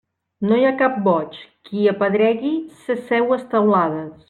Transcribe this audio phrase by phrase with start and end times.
[0.51, 1.37] No hi ha cap boig,
[1.69, 2.55] qui apedregui
[2.87, 4.13] ses seues teulades.